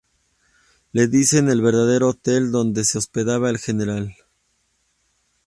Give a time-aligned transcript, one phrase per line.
[0.93, 4.15] Le dicen el verdadero hotel donde se hospeda el General.